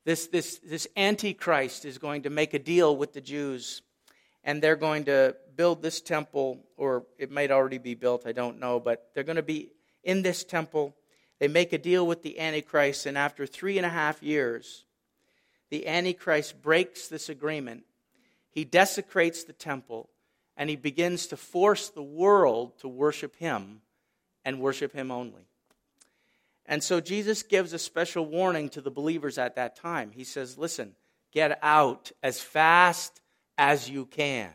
[0.05, 3.83] This, this, this Antichrist is going to make a deal with the Jews.
[4.47, 8.61] and they're going to build this temple, or it might already be built, I don't
[8.61, 9.73] know, but they're going to be
[10.05, 10.95] in this temple.
[11.40, 14.85] They make a deal with the Antichrist, and after three and a half years,
[15.69, 17.83] the Antichrist breaks this agreement.
[18.57, 20.09] He desecrates the temple,
[20.57, 23.83] and he begins to force the world to worship him
[24.47, 25.47] and worship him only.
[26.64, 30.11] And so Jesus gives a special warning to the believers at that time.
[30.11, 30.95] He says, Listen,
[31.33, 33.21] get out as fast
[33.59, 34.49] as you can.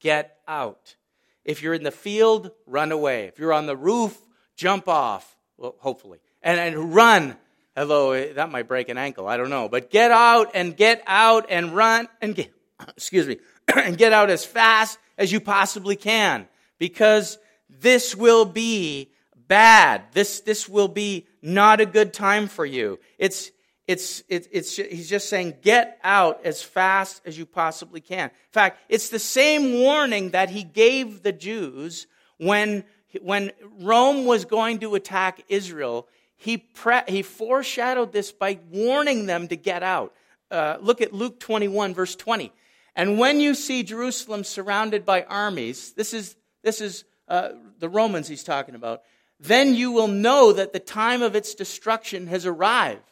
[0.00, 0.96] Get out.
[1.42, 3.24] If you're in the field, run away.
[3.24, 4.18] If you're on the roof,
[4.54, 5.34] jump off.
[5.56, 6.18] Well, hopefully.
[6.42, 7.38] And, and run.
[7.74, 9.26] Hello, eh, that might break an ankle.
[9.26, 9.70] I don't know.
[9.70, 12.52] But get out and get out and run and get,
[12.96, 13.38] excuse me,
[13.74, 17.38] and get out as fast as you possibly can because
[17.68, 19.12] this will be
[19.46, 20.02] bad.
[20.12, 22.98] This, this will be not a good time for you.
[23.18, 23.50] It's,
[23.86, 28.26] it's, it's, it's, he's just saying, get out as fast as you possibly can.
[28.28, 32.06] In fact, it's the same warning that he gave the Jews
[32.38, 32.84] when,
[33.20, 36.06] when Rome was going to attack Israel.
[36.36, 40.14] He, pre- he foreshadowed this by warning them to get out.
[40.50, 42.52] Uh, look at Luke 21, verse 20.
[43.00, 48.28] And when you see Jerusalem surrounded by armies, this is, this is uh, the Romans
[48.28, 49.00] he's talking about,
[49.38, 53.10] then you will know that the time of its destruction has arrived.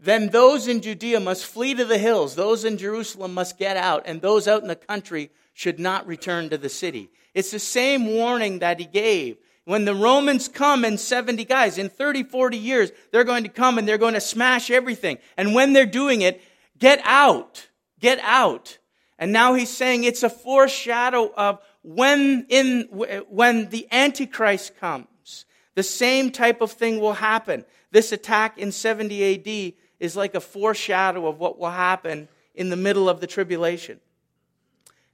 [0.00, 4.02] Then those in Judea must flee to the hills, those in Jerusalem must get out,
[4.06, 7.08] and those out in the country should not return to the city.
[7.32, 9.36] It's the same warning that he gave.
[9.66, 13.78] When the Romans come in 70 guys, in 30, 40 years, they're going to come
[13.78, 15.18] and they're going to smash everything.
[15.36, 16.42] And when they're doing it,
[16.76, 17.68] get out.
[18.00, 18.78] Get out.
[19.18, 22.82] And now he's saying it's a foreshadow of when in,
[23.28, 25.46] when the Antichrist comes.
[25.74, 27.64] The same type of thing will happen.
[27.90, 32.76] This attack in 70 AD is like a foreshadow of what will happen in the
[32.76, 34.00] middle of the tribulation.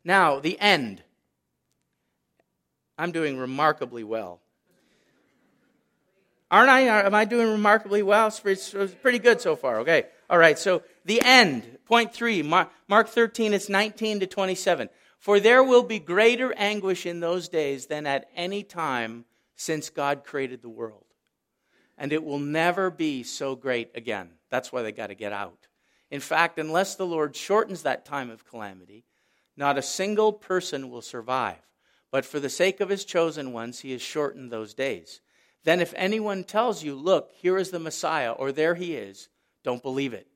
[0.05, 1.03] Now, the end.
[2.99, 4.41] I'm doing remarkably well.
[6.51, 6.81] Aren't I?
[6.81, 8.27] Am I doing remarkably well?
[8.27, 9.81] It's pretty good so far.
[9.81, 10.05] Okay.
[10.29, 10.59] All right.
[10.59, 11.72] So the end.
[11.93, 12.41] Point three.
[12.41, 14.89] Mark 13, it's 19 to 27.
[15.19, 19.27] For there will be greater anguish in those days than at any time
[19.57, 21.05] since God created the world.
[21.99, 24.31] And it will never be so great again.
[24.49, 25.69] That's why they got to get out.
[26.11, 29.05] In fact, unless the Lord shortens that time of calamity,
[29.55, 31.61] not a single person will survive.
[32.11, 35.21] But for the sake of his chosen ones, he has shortened those days.
[35.65, 39.29] Then, if anyone tells you, Look, here is the Messiah, or there he is,
[39.63, 40.27] don't believe it.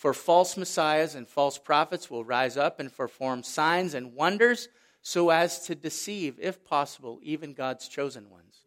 [0.00, 4.70] For false messiahs and false prophets will rise up and perform signs and wonders
[5.02, 8.62] so as to deceive, if possible, even God's chosen ones.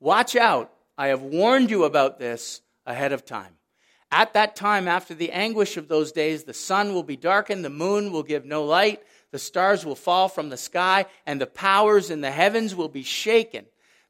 [0.00, 0.72] Watch out.
[0.96, 3.58] I have warned you about this ahead of time.
[4.10, 7.68] At that time, after the anguish of those days, the sun will be darkened, the
[7.68, 12.08] moon will give no light, the stars will fall from the sky, and the powers
[12.08, 13.66] in the heavens will be shaken.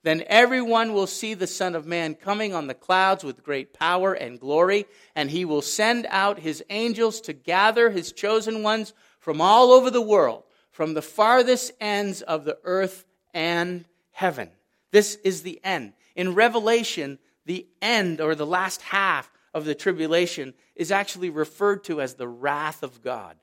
[0.09, 4.15] Then everyone will see the Son of Man coming on the clouds with great power
[4.15, 9.43] and glory, and he will send out his angels to gather his chosen ones from
[9.43, 14.49] all over the world, from the farthest ends of the earth and heaven.
[14.93, 15.93] This is the end.
[16.17, 22.01] In Revelation, the end or the last half of the tribulation is actually referred to
[22.01, 23.37] as the wrath of God.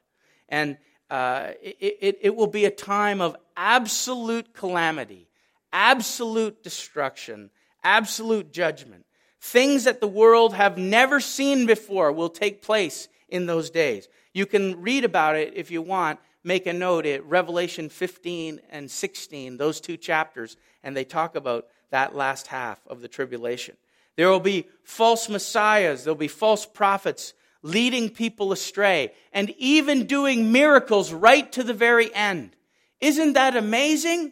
[0.50, 0.80] And
[1.12, 5.28] uh, it, it, it will be a time of absolute calamity,
[5.76, 7.52] absolute destruction,
[7.84, 9.06] absolute judgment.
[9.42, 14.08] Things that the world have never seen before will take place in those days.
[14.34, 16.20] You can read about it if you want.
[16.46, 21.68] Make a note at Revelation 15 and 16, those two chapters, and they talk about
[21.90, 23.76] that last half of the tribulation.
[24.16, 30.52] There will be false messiahs, there'll be false prophets leading people astray, and even doing
[30.52, 32.56] miracles right to the very end.
[33.02, 34.32] Isn't that amazing?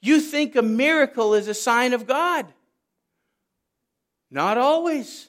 [0.00, 2.46] You think a miracle is a sign of God.
[4.30, 5.28] Not always.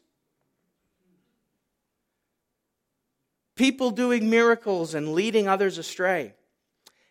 [3.55, 6.33] People doing miracles and leading others astray.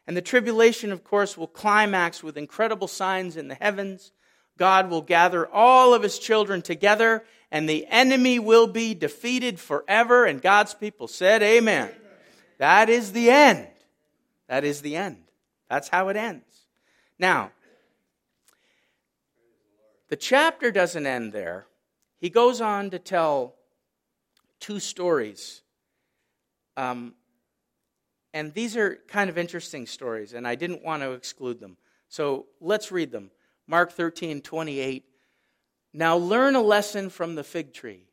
[0.07, 4.12] And the tribulation, of course, will climax with incredible signs in the heavens
[4.59, 10.27] God will gather all of his children together and the enemy will be defeated forever.
[10.27, 11.90] And God's people said, Amen.
[12.59, 13.68] That is the end.
[14.49, 15.23] That is the end.
[15.71, 16.44] That's how it ends.
[17.18, 17.52] Now,
[20.09, 21.66] the chapter doesn't end there.
[22.18, 23.54] He goes on to tell
[24.61, 25.62] two stories.
[26.76, 27.14] Um,
[28.33, 31.76] and these are kind of interesting stories, and I didn't want to exclude them.
[32.09, 33.31] So let's read them.
[33.66, 35.04] Mark 13, 28.
[35.92, 38.04] Now learn a lesson from the fig tree.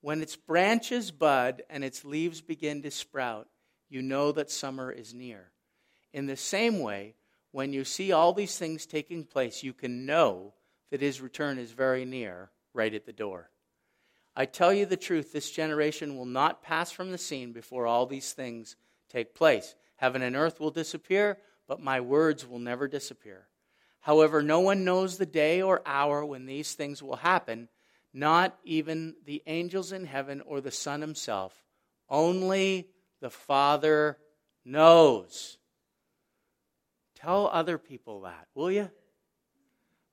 [0.00, 3.48] When its branches bud and its leaves begin to sprout,
[3.88, 5.50] you know that summer is near.
[6.12, 7.16] in the same way,
[7.54, 10.52] when you see all these things taking place, you can know
[10.90, 13.48] that his return is very near, right at the door.
[14.34, 18.06] I tell you the truth, this generation will not pass from the scene before all
[18.06, 18.74] these things
[19.08, 19.76] take place.
[19.94, 21.38] Heaven and earth will disappear,
[21.68, 23.46] but my words will never disappear.
[24.00, 27.68] However, no one knows the day or hour when these things will happen,
[28.12, 31.54] not even the angels in heaven or the Son himself.
[32.10, 32.88] Only
[33.20, 34.18] the Father
[34.64, 35.56] knows.
[37.24, 38.90] Tell other people that, will you?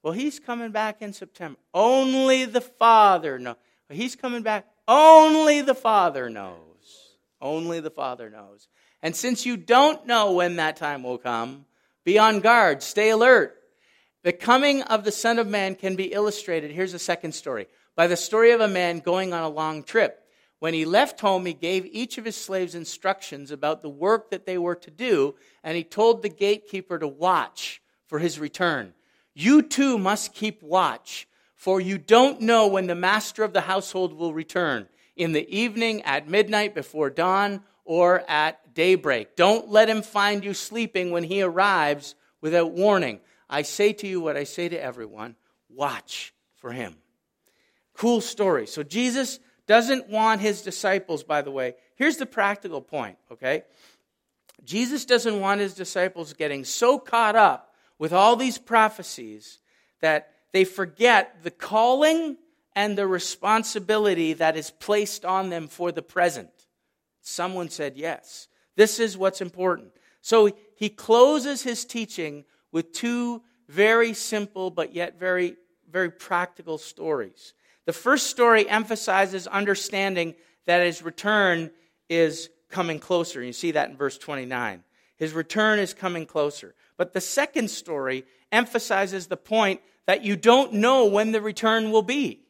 [0.01, 1.59] Well, he's coming back in September.
[1.73, 3.57] Only the Father knows.
[3.89, 4.65] He's coming back.
[4.87, 7.17] Only the Father knows.
[7.41, 8.69] Only the Father knows.
[9.01, 11.65] And since you don't know when that time will come,
[12.05, 13.57] be on guard, stay alert.
[14.23, 16.71] The coming of the Son of Man can be illustrated.
[16.71, 20.20] Here's a second story by the story of a man going on a long trip.
[20.61, 24.45] When he left home, he gave each of his slaves instructions about the work that
[24.45, 28.93] they were to do, and he told the gatekeeper to watch for his return.
[29.33, 34.13] You too must keep watch, for you don't know when the master of the household
[34.13, 39.35] will return in the evening, at midnight, before dawn, or at daybreak.
[39.35, 43.19] Don't let him find you sleeping when he arrives without warning.
[43.49, 45.37] I say to you what I say to everyone
[45.69, 46.97] watch for him.
[47.95, 48.67] Cool story.
[48.67, 49.39] So Jesus
[49.71, 51.75] doesn't want his disciples, by the way.
[51.95, 53.63] Here's the practical point, okay?
[54.65, 59.59] Jesus doesn't want his disciples getting so caught up with all these prophecies
[60.01, 62.35] that they forget the calling
[62.75, 66.49] and the responsibility that is placed on them for the present.
[67.21, 68.49] Someone said yes.
[68.75, 69.93] This is what's important.
[70.19, 75.55] So he closes his teaching with two very simple but yet very,
[75.89, 77.53] very practical stories.
[77.85, 81.71] The first story emphasizes understanding that his return
[82.09, 83.43] is coming closer.
[83.43, 84.83] You see that in verse 29.
[85.17, 86.73] His return is coming closer.
[86.97, 92.01] But the second story emphasizes the point that you don't know when the return will
[92.01, 92.41] be.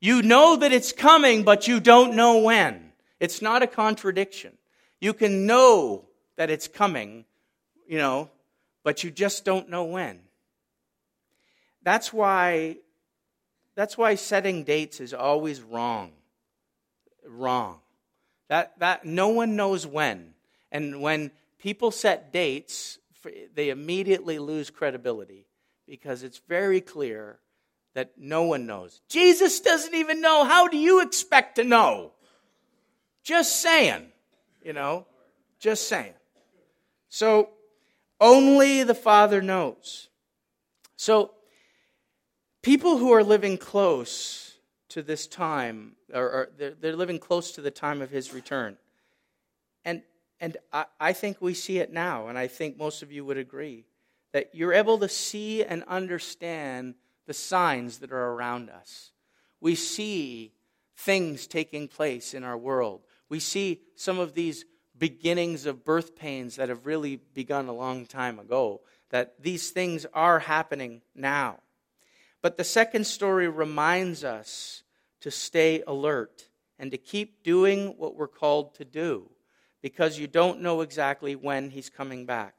[0.00, 2.92] You know that it's coming, but you don't know when.
[3.20, 4.56] It's not a contradiction.
[5.00, 7.24] You can know that it's coming,
[7.86, 8.30] you know,
[8.82, 10.20] but you just don't know when.
[11.82, 12.78] That's why
[13.74, 16.12] that's why setting dates is always wrong.
[17.26, 17.78] Wrong.
[18.48, 20.34] That that no one knows when.
[20.70, 22.98] And when people set dates,
[23.54, 25.46] they immediately lose credibility
[25.86, 27.38] because it's very clear
[27.94, 29.00] that no one knows.
[29.08, 30.44] Jesus doesn't even know.
[30.44, 32.12] How do you expect to know?
[33.22, 34.06] Just saying,
[34.64, 35.06] you know,
[35.58, 36.14] just saying.
[37.08, 37.50] So
[38.20, 40.08] only the Father knows.
[40.96, 41.32] So
[42.62, 44.56] people who are living close
[44.90, 48.76] to this time, or, or they're, they're, living close to the time of his return.
[49.84, 50.02] And,
[50.40, 53.38] and I, I think we see it now, and I think most of you would
[53.38, 53.84] agree
[54.32, 56.94] that you're able to see and understand
[57.26, 59.12] the signs that are around us.
[59.60, 60.52] We see
[60.96, 64.66] things taking place in our world we see some of these
[64.98, 70.04] beginnings of birth pains that have really begun a long time ago, that these things
[70.12, 71.56] are happening now.
[72.42, 74.82] But the second story reminds us
[75.20, 79.30] to stay alert and to keep doing what we're called to do
[79.80, 82.54] because you don't know exactly when he's coming back.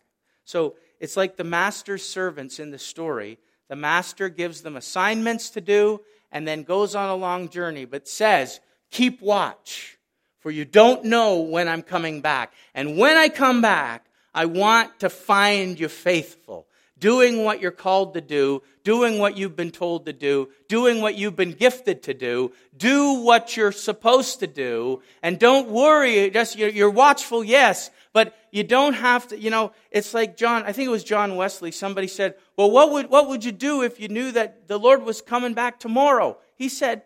[0.45, 3.37] So it's like the master's servants in the story.
[3.69, 8.07] The master gives them assignments to do and then goes on a long journey, but
[8.07, 8.59] says,
[8.91, 9.97] Keep watch
[10.39, 12.53] for you don't know when I'm coming back.
[12.75, 16.67] And when I come back, I want to find you faithful,
[17.03, 21.15] doing what you're called to do, doing what you've been told to do, doing what
[21.15, 26.57] you've been gifted to do, do what you're supposed to do, and don't worry, just
[26.57, 30.87] you're, watchful, yes, but you don't have to, you know, it's like John, I think
[30.87, 34.07] it was John Wesley, somebody said, well, what would, what would you do if you
[34.07, 36.37] knew that the Lord was coming back tomorrow?
[36.55, 37.01] He said,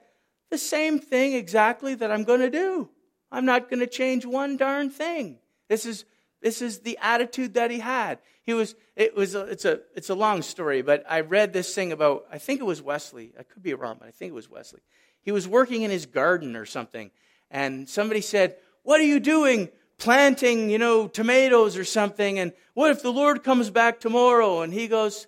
[0.52, 2.88] the same thing exactly that I'm going to do.
[3.32, 5.40] I'm not going to change one darn thing.
[5.70, 6.06] This is,
[6.42, 8.20] this is the attitude that he had.
[8.44, 11.74] He was, it was a, it's, a, it's a long story, but I read this
[11.74, 13.34] thing about, I think it was Wesley.
[13.38, 14.82] I could be wrong, but I think it was Wesley.
[15.22, 17.12] He was working in his garden or something,
[17.52, 19.70] and somebody said, What are you doing?
[19.98, 22.38] Planting, you know, tomatoes or something.
[22.40, 24.62] And what if the Lord comes back tomorrow?
[24.62, 25.26] And he goes,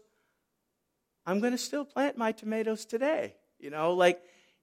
[1.26, 3.36] I'm going to still plant my tomatoes today.
[3.60, 4.22] You know, like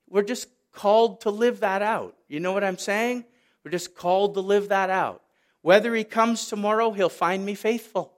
[0.08, 2.16] we're just called to live that out.
[2.28, 3.24] You know what I'm saying?
[3.64, 5.22] We're just called to live that out.
[5.66, 8.12] Whether he comes tomorrow, he'll find me faithful.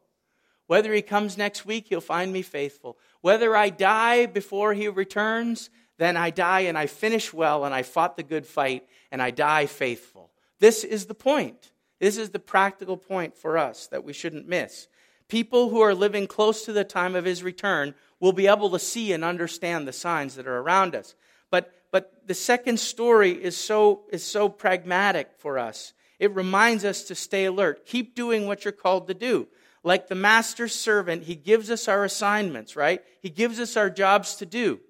[0.67, 2.99] Whether he comes next week, he'll find me faithful.
[3.23, 7.85] Whether I die before he returns, then I die and I finish well and I
[7.85, 10.31] fought the good fight and I die faithful.
[10.59, 11.73] This is the point.
[12.01, 14.87] This is the practical point for us that we shouldn't miss.
[15.29, 18.79] People who are living close to the time of his return will be able to
[18.79, 21.15] see and understand the signs that are around us.
[21.51, 25.95] But, but the second story is so, is so pragmatic for us.
[26.19, 27.87] It reminds us to stay alert.
[27.87, 29.49] Keep doing what you're called to do.
[29.85, 33.03] Like the master servant, he gives us our assignments, right?
[33.21, 34.81] He gives us our jobs to do.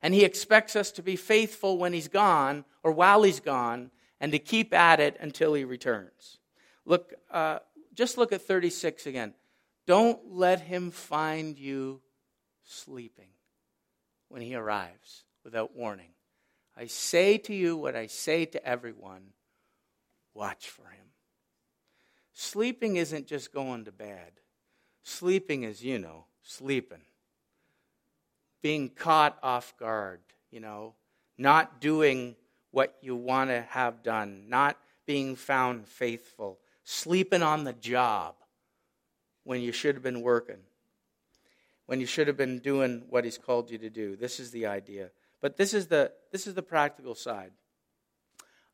[0.00, 4.30] And he expects us to be faithful when he's gone or while he's gone and
[4.32, 6.38] to keep at it until he returns.
[6.84, 7.58] Look, uh,
[7.94, 9.34] just look at 36 again.
[9.86, 12.00] Don't let him find you
[12.62, 13.30] sleeping
[14.28, 16.10] when he arrives without warning.
[16.76, 19.32] I say to you what I say to everyone
[20.38, 21.06] watch for him.
[22.32, 24.32] Sleeping isn't just going to bed,
[25.02, 27.02] sleeping is, you know, sleeping.
[28.62, 30.20] Being caught off guard,
[30.50, 30.94] you know,
[31.36, 32.36] not doing
[32.70, 34.76] what you want to have done, not
[35.06, 38.34] being found faithful, sleeping on the job
[39.44, 40.58] when you should have been working,
[41.86, 44.14] when you should have been doing what he's called you to do.
[44.16, 45.10] This is the idea.
[45.40, 47.52] But this is the, this is the practical side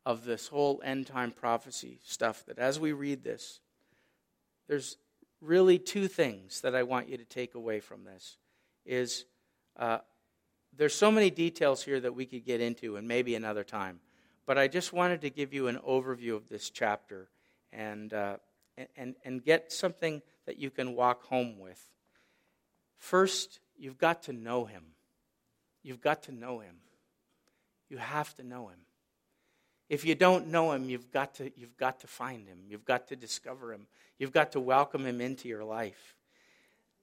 [0.05, 3.59] of this whole end time prophecy stuff that as we read this,
[4.67, 4.97] there's
[5.41, 8.37] really two things that I want you to take away from this
[8.85, 9.25] is
[9.77, 9.99] uh,
[10.75, 13.99] there's so many details here that we could get into and maybe another time.
[14.45, 17.29] But I just wanted to give you an overview of this chapter
[17.73, 18.37] and, uh,
[18.95, 21.81] and, and get something that you can walk home with.
[22.97, 24.83] First, you've got to know him.
[25.81, 26.75] You've got to know him.
[27.89, 28.79] You have to know him.
[29.89, 32.59] If you don't know him, you've got to, you've got to find him.
[32.67, 33.87] You've got to discover him.
[34.17, 36.15] You've got to welcome him into your life.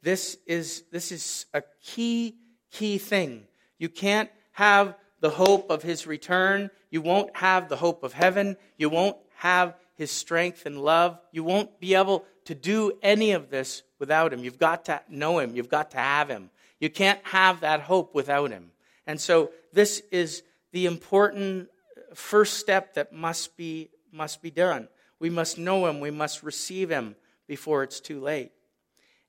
[0.02, 2.36] This is, this is a key,
[2.72, 3.44] key thing.
[3.78, 6.70] You can't have the hope of his return.
[6.90, 8.56] You won't have the hope of heaven.
[8.76, 11.18] You won't have his strength and love.
[11.30, 14.42] You won't be able to do any of this without him.
[14.42, 15.54] You've got to know him.
[15.54, 16.50] You've got to have him.
[16.80, 18.72] You can't have that hope without him.
[19.06, 21.68] And so this is the important
[22.14, 24.88] first step that must be, must be done.
[25.18, 28.52] We must know Him, we must receive Him before it's too late.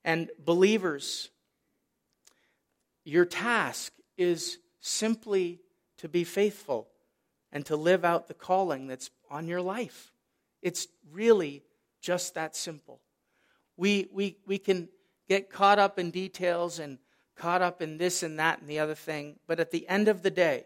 [0.03, 1.29] And believers,
[3.05, 5.61] your task is simply
[5.97, 6.87] to be faithful
[7.51, 10.11] and to live out the calling that's on your life.
[10.61, 11.63] It's really
[12.01, 12.99] just that simple.
[13.77, 14.89] We, we, we can
[15.29, 16.97] get caught up in details and
[17.35, 20.21] caught up in this and that and the other thing, but at the end of
[20.21, 20.65] the day,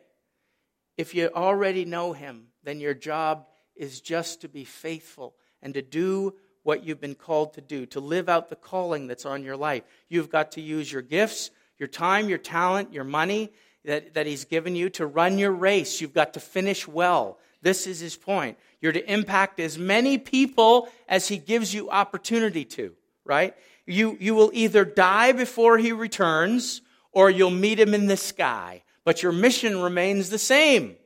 [0.97, 3.45] if you already know Him, then your job
[3.75, 6.33] is just to be faithful and to do
[6.63, 9.83] what you've been called to do, to live out the calling that's on your life.
[10.09, 13.53] You've got to use your gifts, your time, your talent, your money
[13.85, 16.01] that, that He's given you to run your race.
[16.01, 17.37] You've got to finish well.
[17.61, 18.57] This is His point.
[18.81, 22.93] You're to impact as many people as He gives you opportunity to,
[23.23, 23.55] right?
[23.85, 26.81] You, you will either die before He returns
[27.11, 30.97] or you'll meet Him in the sky but your mission remains the same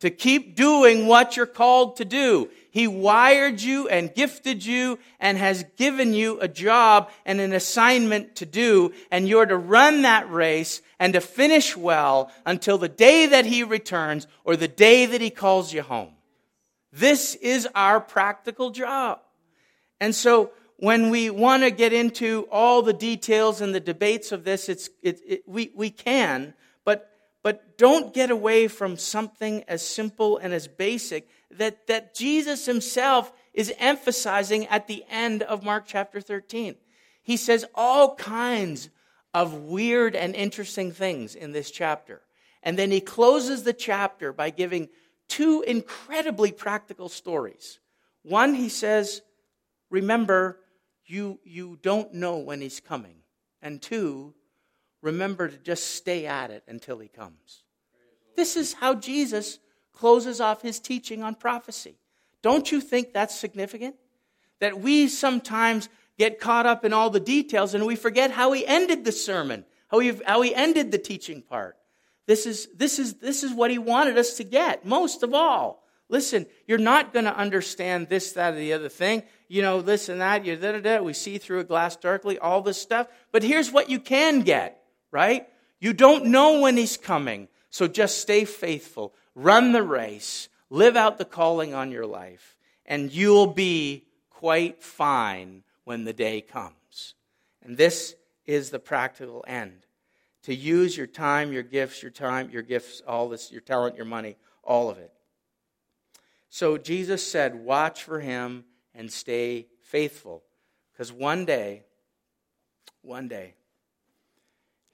[0.00, 2.48] to keep doing what you're called to do.
[2.70, 8.36] He wired you and gifted you and has given you a job and an assignment
[8.36, 13.26] to do, and you're to run that race and to finish well until the day
[13.26, 16.14] that He returns or the day that He calls you home.
[16.94, 19.20] This is our practical job.
[20.00, 24.44] And so, when we want to get into all the details and the debates of
[24.44, 26.54] this, it's, it, it, we, we can,
[27.44, 33.30] but don't get away from something as simple and as basic that, that Jesus himself
[33.52, 36.74] is emphasizing at the end of Mark chapter 13.
[37.22, 38.88] He says all kinds
[39.34, 42.22] of weird and interesting things in this chapter.
[42.62, 44.88] And then he closes the chapter by giving
[45.28, 47.78] two incredibly practical stories.
[48.22, 49.20] One, he says,
[49.90, 50.60] remember,
[51.04, 53.16] you, you don't know when he's coming.
[53.60, 54.34] And two,
[55.04, 57.62] remember to just stay at it until he comes.
[58.36, 59.58] This is how Jesus
[59.92, 61.96] closes off his teaching on prophecy.
[62.42, 63.96] Don't you think that's significant?
[64.60, 65.88] That we sometimes
[66.18, 69.64] get caught up in all the details and we forget how he ended the sermon,
[69.88, 71.76] how he, how he ended the teaching part.
[72.26, 75.84] This is, this, is, this is what he wanted us to get, most of all.
[76.08, 79.22] Listen, you're not going to understand this, that, or the other thing.
[79.48, 81.02] You know, this and that, you da, da, da.
[81.02, 83.08] We see through a glass darkly, all this stuff.
[83.32, 84.83] But here's what you can get
[85.14, 85.48] right?
[85.78, 87.46] You don't know when he's coming.
[87.70, 89.14] So just stay faithful.
[89.36, 90.48] Run the race.
[90.70, 92.56] Live out the calling on your life.
[92.84, 97.14] And you'll be quite fine when the day comes.
[97.62, 99.86] And this is the practical end.
[100.42, 104.04] To use your time, your gifts, your time, your gifts, all this, your talent, your
[104.04, 105.12] money, all of it.
[106.50, 110.42] So Jesus said, Watch for him and stay faithful.
[110.92, 111.84] Because one day
[113.04, 113.54] one day,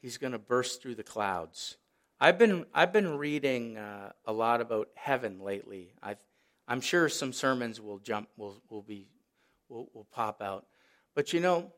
[0.01, 1.76] he's going to burst through the clouds.
[2.20, 5.94] I've been, I've been reading uh, a lot about heaven lately.
[6.03, 6.16] i
[6.68, 9.07] am sure some sermons will jump, will, will, be,
[9.68, 10.66] will, will pop out.
[11.14, 11.72] But you know,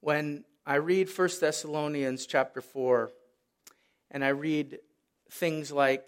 [0.00, 3.10] when I read 1 Thessalonians chapter 4,
[4.10, 4.78] and I read
[5.30, 6.04] things like,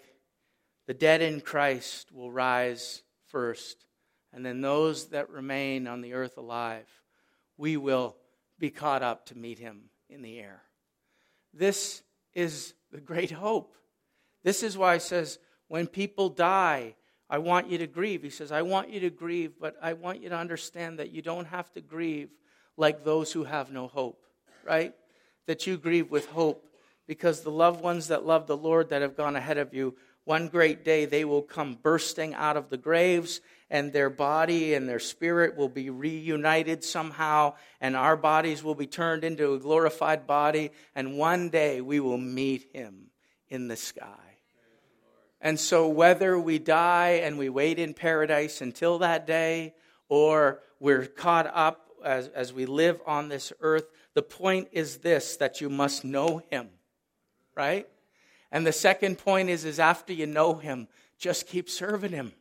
[0.87, 3.85] the dead in Christ will rise first,
[4.31, 6.87] and then those that remain on the earth alive,
[7.57, 8.15] we will
[8.59, 10.64] be caught up to meet him in the air.
[11.55, 12.03] This
[12.33, 13.75] is the great hope.
[14.43, 16.95] This is why he says, when people die,
[17.29, 18.21] I want you to grieve.
[18.21, 21.21] He says, I want you to grieve, but I want you to understand that you
[21.21, 22.29] don't have to grieve
[22.77, 24.21] like those who have no hope,
[24.63, 24.93] right?
[25.47, 26.67] That you grieve with hope
[27.07, 29.95] because the loved ones that love the Lord that have gone ahead of you,
[30.25, 34.87] one great day they will come bursting out of the graves and their body and
[34.87, 40.27] their spirit will be reunited somehow, and our bodies will be turned into a glorified
[40.27, 43.07] body, and one day we will meet him
[43.49, 44.37] in the sky.
[45.41, 49.73] And so, whether we die and we wait in paradise until that day,
[50.09, 55.37] or we're caught up as, as we live on this earth, the point is this
[55.37, 56.69] that you must know him,
[57.55, 57.87] right?
[58.55, 60.87] And the second point is, is after you know him,
[61.17, 62.31] just keep serving him.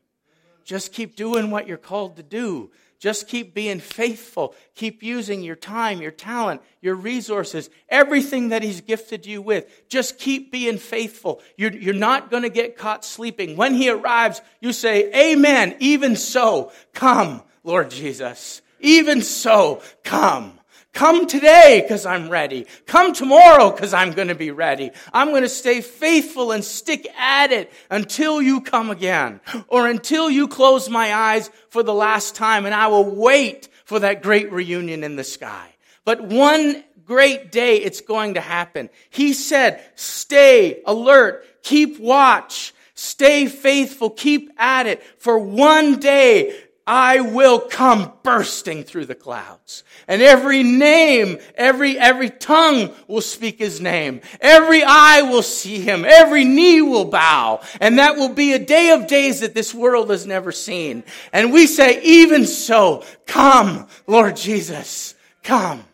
[0.65, 2.71] Just keep doing what you're called to do.
[3.01, 4.55] Just keep being faithful.
[4.77, 9.89] Keep using your time, your talent, your resources, everything that He's gifted you with.
[9.89, 11.43] Just keep being faithful.
[11.57, 13.57] You're, you're not going to get caught sleeping.
[13.57, 15.75] When He arrives, you say, Amen.
[15.81, 18.63] Even so, come, Lord Jesus.
[18.79, 20.61] Even so, come.
[20.95, 22.67] Come today because I'm ready.
[22.87, 24.93] Come tomorrow because I'm going to be ready.
[25.13, 30.31] I'm going to stay faithful and stick at it until you come again or until
[30.31, 34.53] you close my eyes for the last time and I will wait for that great
[34.53, 35.69] reunion in the sky.
[36.05, 38.89] But one great day it's going to happen.
[39.11, 46.57] He said, stay alert, keep watch, stay faithful, keep at it for one day
[46.87, 49.85] I will come bursting through the clouds.
[50.07, 54.21] And every name, every, every tongue will speak his name.
[54.39, 56.05] Every eye will see him.
[56.05, 57.63] Every knee will bow.
[57.81, 61.05] And that will be a day of days that this world has never seen.
[61.33, 65.85] And we say, even so, come, Lord Jesus, come.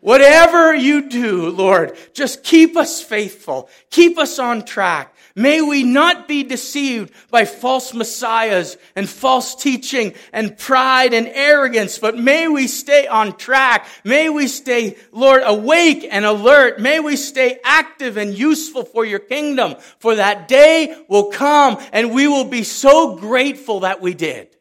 [0.00, 3.70] Whatever you do, Lord, just keep us faithful.
[3.88, 5.13] Keep us on track.
[5.36, 11.98] May we not be deceived by false messiahs and false teaching and pride and arrogance,
[11.98, 13.88] but may we stay on track.
[14.04, 16.78] May we stay, Lord, awake and alert.
[16.78, 19.74] May we stay active and useful for your kingdom.
[19.98, 24.54] For that day will come and we will be so grateful that we did.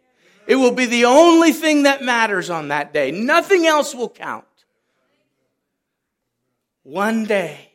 [0.47, 3.11] It will be the only thing that matters on that day.
[3.11, 4.45] Nothing else will count.
[6.81, 7.72] One day,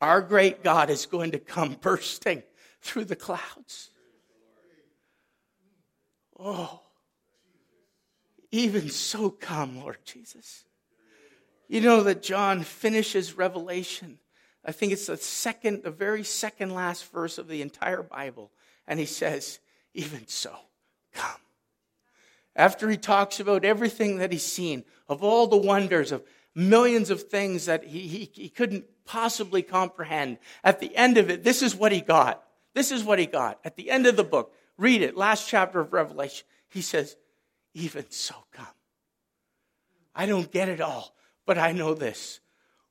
[0.00, 2.42] our great God is going to come bursting
[2.80, 3.90] through the clouds.
[6.38, 6.80] Oh,
[8.50, 10.64] even so come, Lord Jesus.
[11.68, 14.18] You know that John finishes Revelation.
[14.64, 18.50] I think it's the second, the very second last verse of the entire Bible.
[18.86, 19.58] And he says,
[19.94, 20.54] Even so,
[21.12, 21.40] come.
[22.56, 26.24] After he talks about everything that he's seen, of all the wonders, of
[26.54, 30.38] millions of things that he, he, he couldn't possibly comprehend.
[30.62, 32.44] At the end of it, this is what he got.
[32.74, 33.58] This is what he got.
[33.64, 36.46] At the end of the book, read it, last chapter of Revelation.
[36.68, 37.16] He says,
[37.74, 38.66] Even so, come.
[40.14, 41.14] I don't get it all,
[41.46, 42.40] but I know this.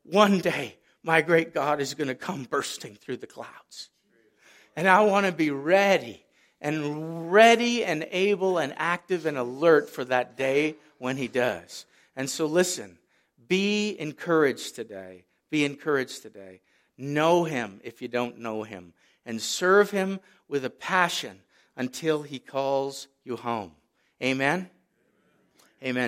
[0.03, 3.89] One day, my great God is going to come bursting through the clouds.
[4.75, 6.25] And I want to be ready
[6.59, 11.85] and ready and able and active and alert for that day when he does.
[12.15, 12.97] And so, listen,
[13.47, 15.26] be encouraged today.
[15.49, 16.61] Be encouraged today.
[16.97, 18.93] Know him if you don't know him,
[19.25, 21.41] and serve him with a passion
[21.75, 23.71] until he calls you home.
[24.21, 24.69] Amen.
[25.83, 26.05] Amen.